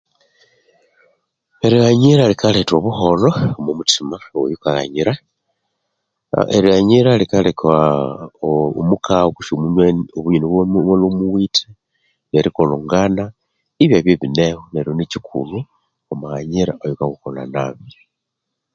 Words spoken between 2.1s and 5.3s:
rikaletha obuholho omwamuthima woyukaghanyira